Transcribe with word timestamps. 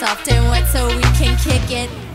soft 0.00 0.32
and 0.32 0.48
wet 0.48 0.66
so 0.66 0.86
we 0.86 1.02
can 1.20 1.36
kick 1.36 1.70
it. 1.70 2.09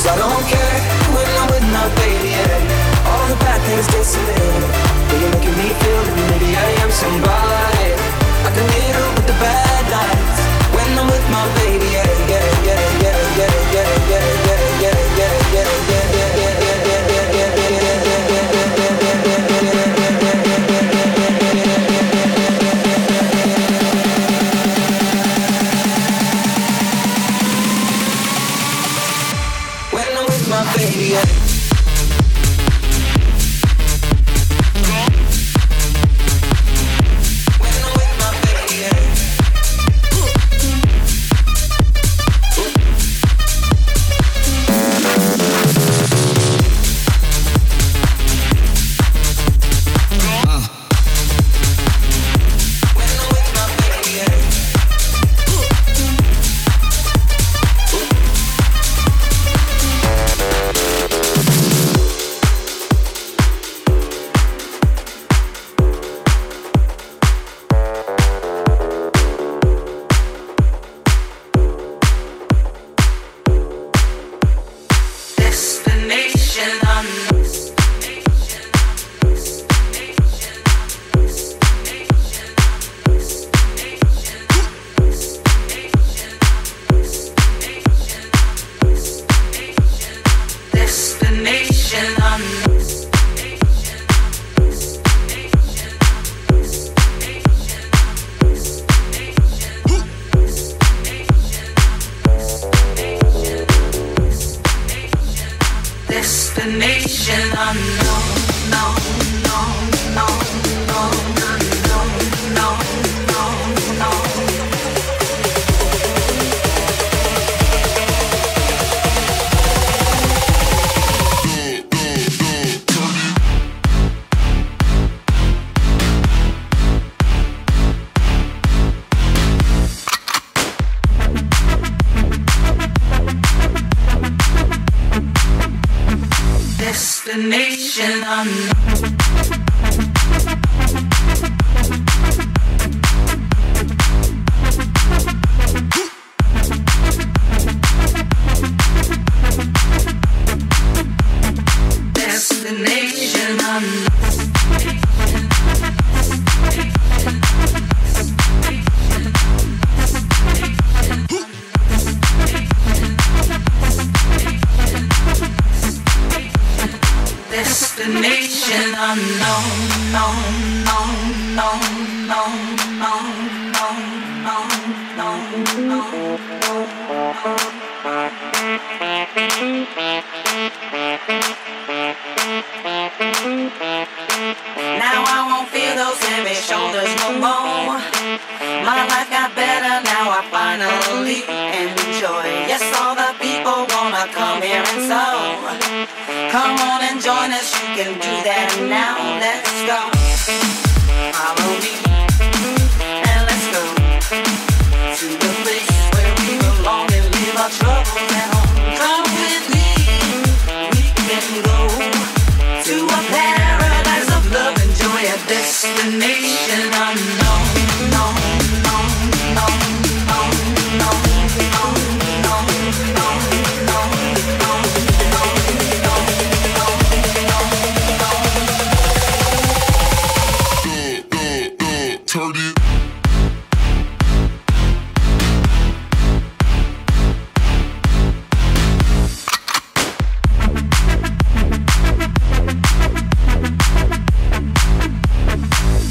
Cause 0.00 0.12
I 0.12 0.16
don't 0.16 0.44
care 0.48 0.80
when 1.12 1.28
I'm 1.28 1.46
with 1.52 1.66
my 1.76 1.84
baby. 2.00 2.32
Yeah. 2.32 3.04
All 3.04 3.26
the 3.28 3.36
bad 3.36 3.60
things 3.68 3.86
disappear. 3.92 4.48
But 5.12 5.20
you're 5.20 5.28
making 5.28 5.56
me 5.60 5.68
feel 5.76 6.00
that 6.08 6.16
maybe 6.16 6.56
I 6.56 6.68
am 6.80 6.90
somebody. 6.90 7.92
I 8.40 8.48
can 8.48 8.64
hit 8.80 8.96
her 8.96 9.08
with 9.12 9.26
the 9.28 9.36
bad 9.36 9.84
nights 9.92 10.40
when 10.72 10.88
I'm 10.96 11.04
with 11.04 11.26
my 11.28 11.44
baby. 11.60 11.84
Yeah, 11.92 12.08
yeah, 12.32 12.48
yeah, 12.64 12.80
yeah, 13.04 13.44
yeah. 13.44 13.69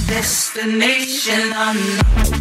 Destination 0.08 1.54
unknown. 1.56 2.39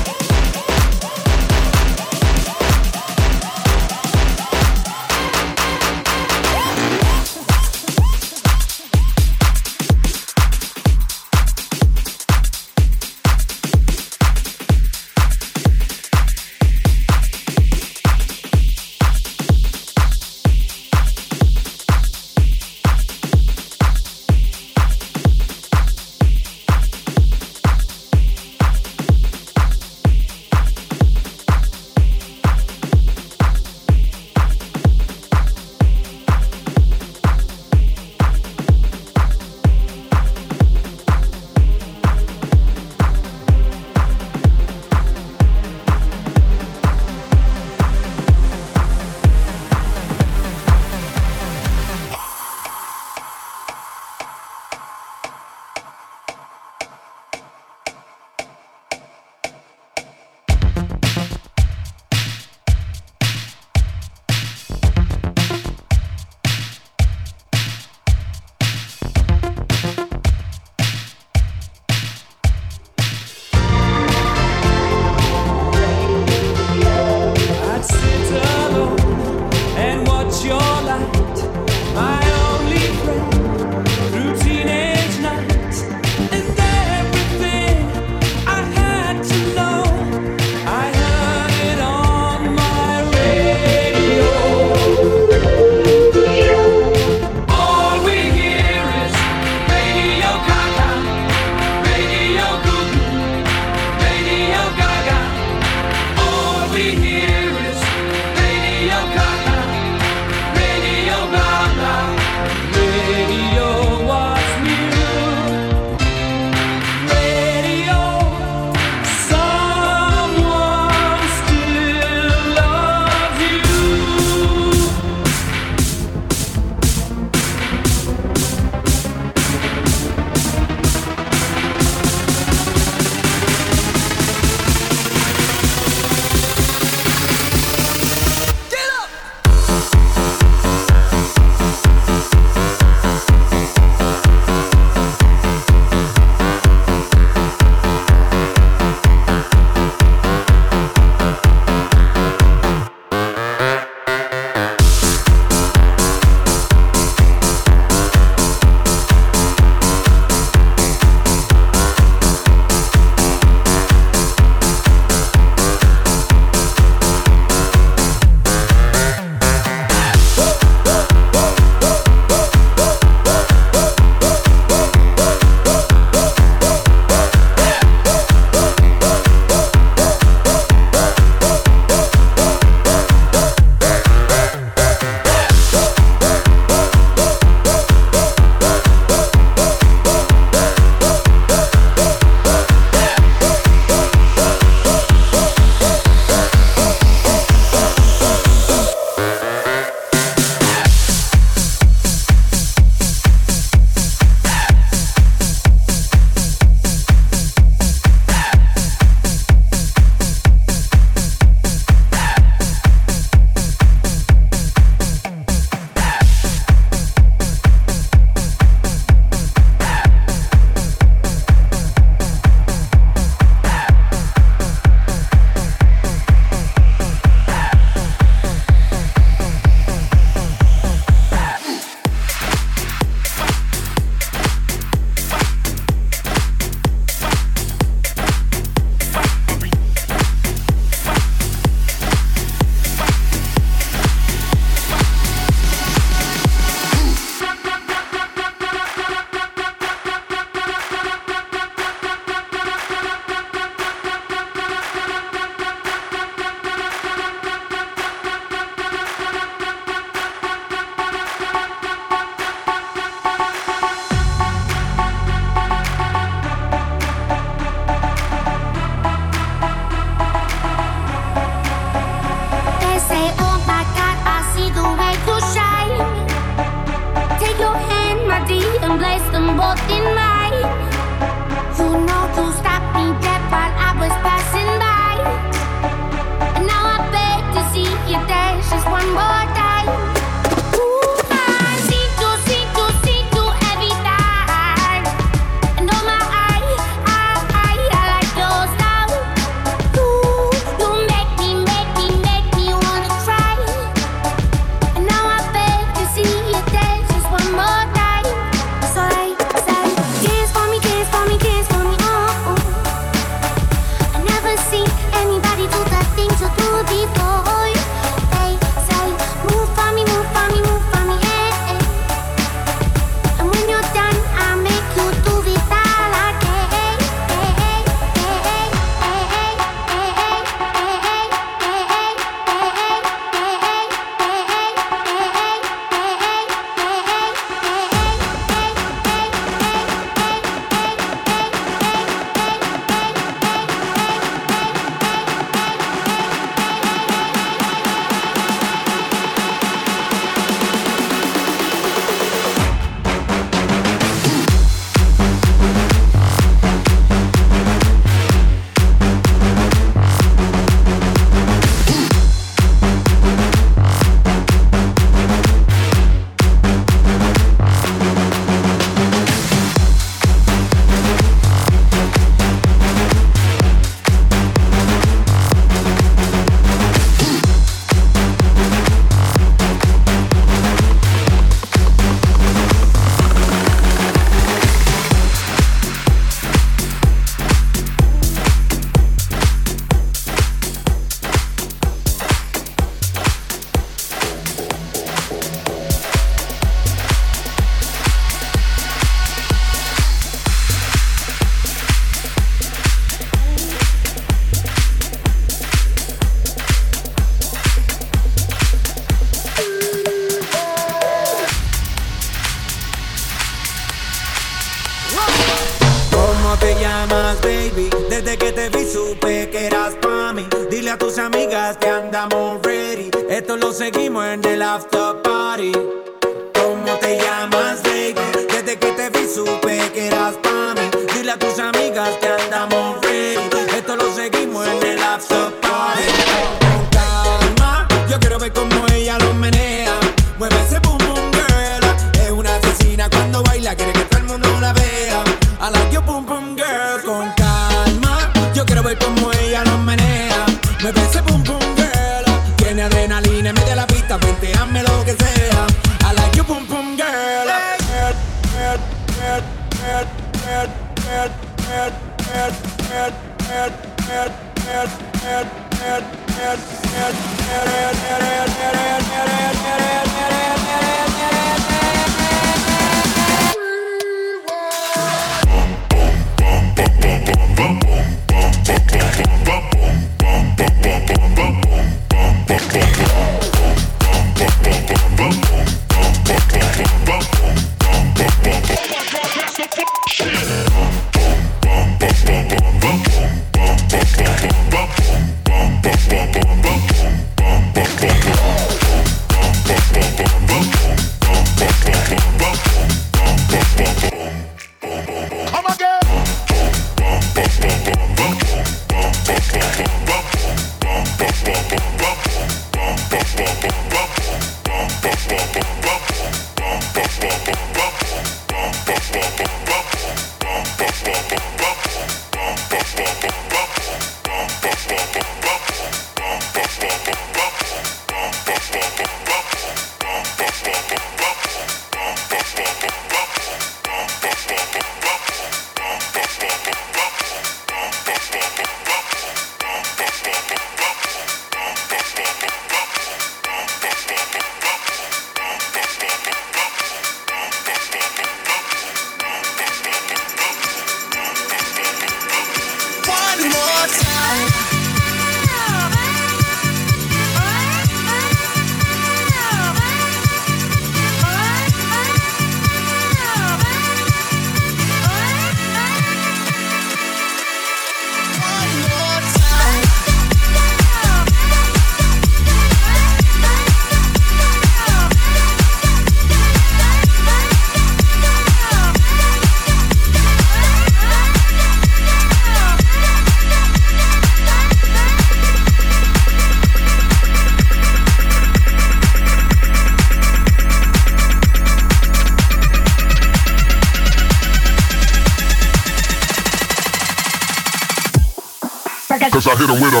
Cause 599.19 599.45
I 599.45 599.57
hit 599.57 599.69
him 599.69 599.81
with 599.81 599.93
a. 599.93 600.00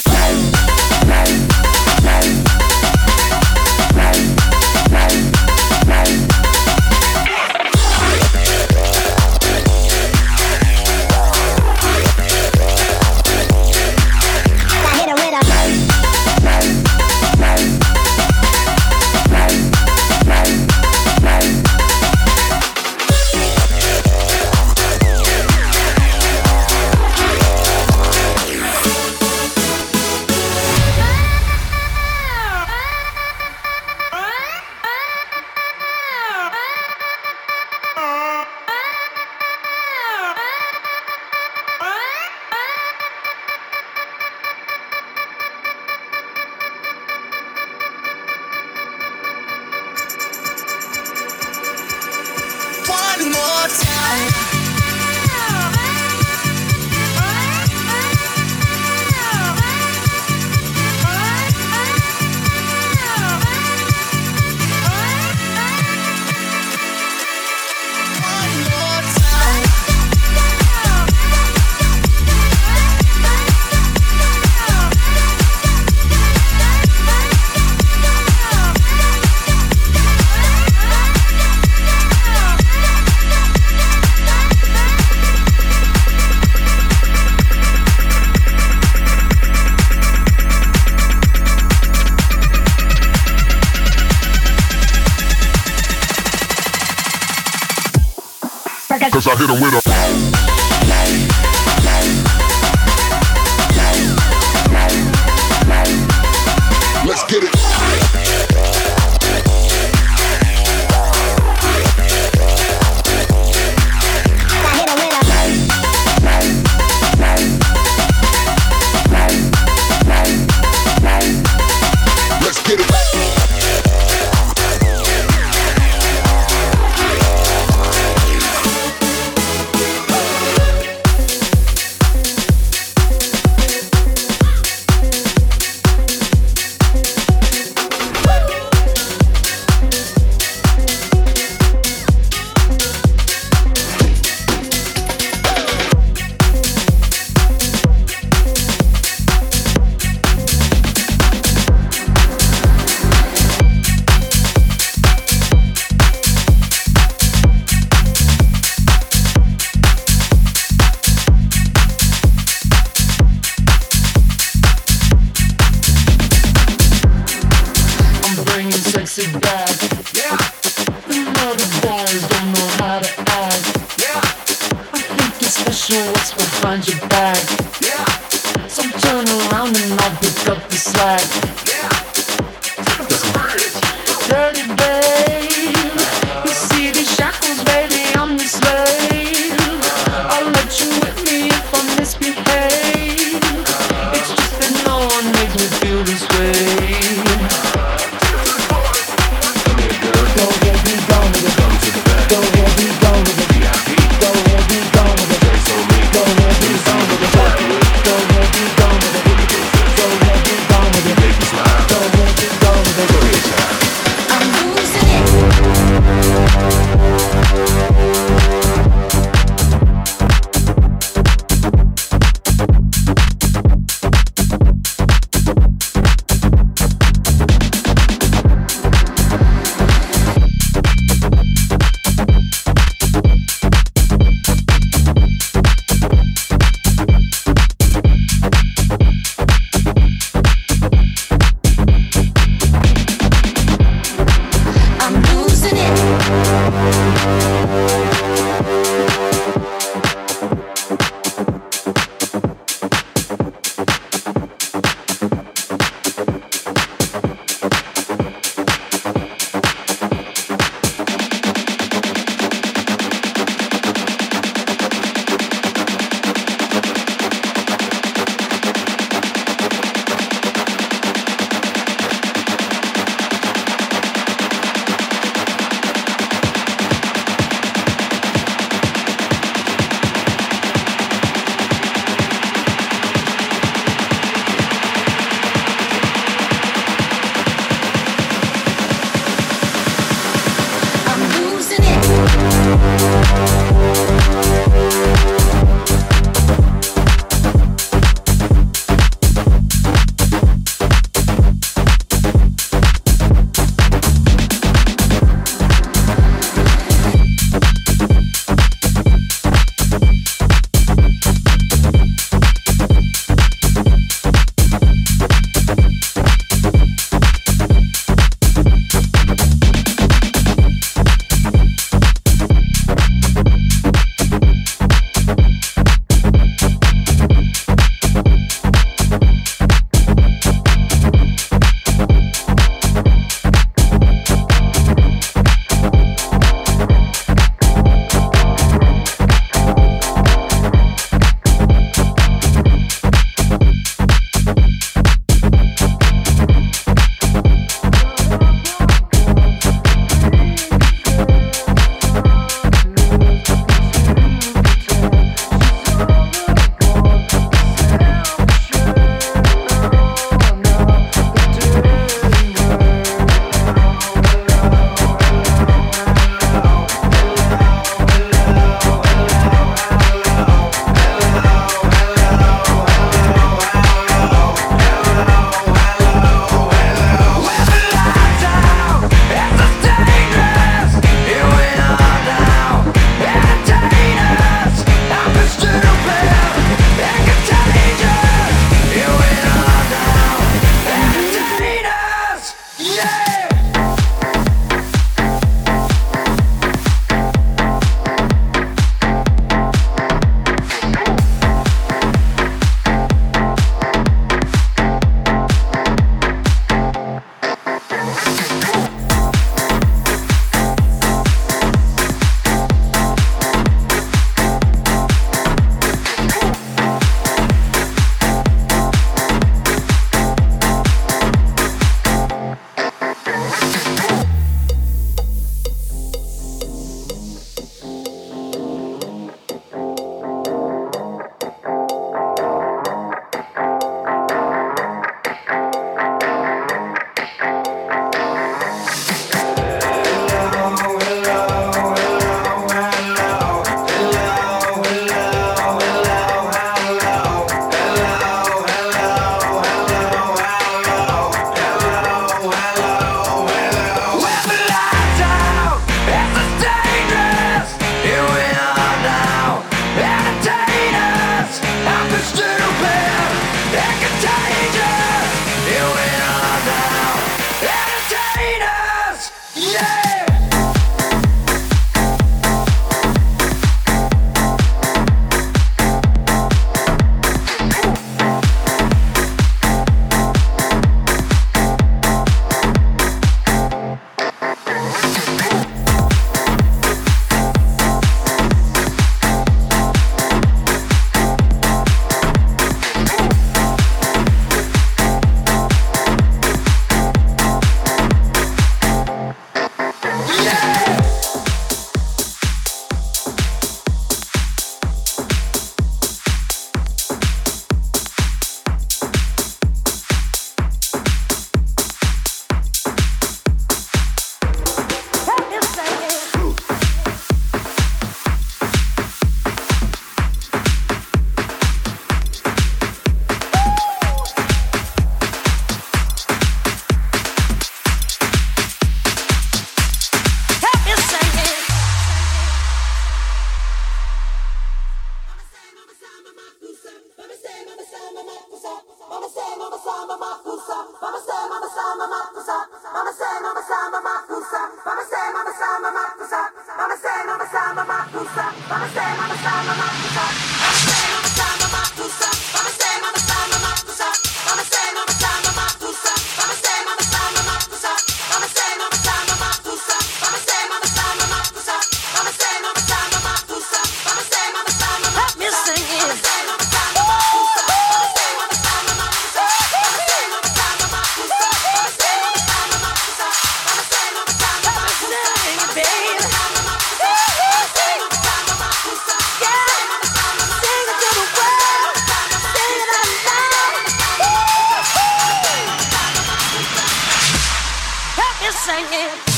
I 588.73 588.79
am. 588.79 589.30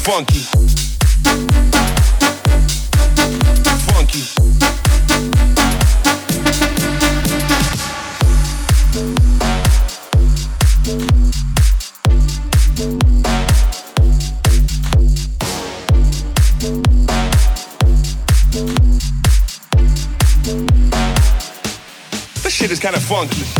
funky. 0.00 0.40
Funky. 3.86 4.22
This 22.42 22.54
shit 22.54 22.70
is 22.70 22.80
kind 22.80 22.96
of 22.96 23.02
funky. 23.02 23.59